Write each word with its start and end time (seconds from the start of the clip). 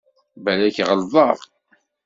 Balak 0.43 0.77
ɣelḍeɣ. 0.87 1.37